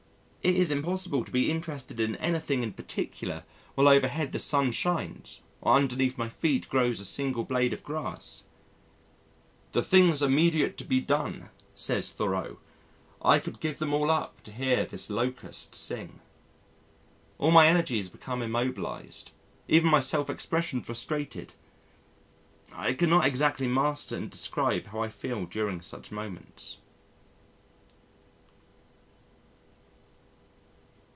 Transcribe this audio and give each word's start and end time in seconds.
It 0.43 0.55
is 0.57 0.71
impossible 0.71 1.23
to 1.23 1.31
be 1.31 1.51
interested 1.51 1.99
in 1.99 2.15
anything 2.15 2.63
in 2.63 2.73
particular 2.73 3.43
while 3.75 3.87
overhead 3.87 4.31
the 4.31 4.39
sun 4.39 4.71
shines 4.71 5.41
or 5.61 5.75
underneath 5.75 6.17
my 6.17 6.29
feet 6.29 6.67
grows 6.67 6.99
a 6.99 7.05
single 7.05 7.43
blade 7.43 7.73
of 7.73 7.83
grass. 7.83 8.45
"The 9.73 9.83
things 9.83 10.19
immediate 10.19 10.77
to 10.79 10.83
be 10.83 10.99
done," 10.99 11.51
says 11.75 12.09
Thoreau, 12.09 12.57
"I 13.21 13.37
could 13.37 13.59
give 13.59 13.77
them 13.77 13.93
all 13.93 14.09
up 14.09 14.41
to 14.45 14.51
hear 14.51 14.83
this 14.83 15.11
locust 15.11 15.75
sing." 15.75 16.21
All 17.37 17.51
my 17.51 17.67
energies 17.67 18.09
become 18.09 18.41
immobilised, 18.41 19.29
even 19.67 19.91
my 19.91 19.99
self 19.99 20.27
expression 20.27 20.81
frustrated. 20.81 21.53
I 22.73 22.93
could 22.93 23.09
not 23.09 23.25
exactly 23.27 23.67
master 23.67 24.17
and 24.17 24.31
describe 24.31 24.87
how 24.87 25.01
I 25.01 25.09
feel 25.09 25.45
during 25.45 25.81
such 25.81 26.11
moments. 26.11 26.79